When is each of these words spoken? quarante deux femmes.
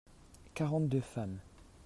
quarante 0.55 0.87
deux 0.89 0.99
femmes. 1.01 1.37